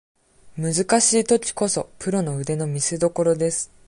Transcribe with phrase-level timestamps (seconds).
[0.57, 3.71] むずかしいときこそ、プロの腕の見せ所です。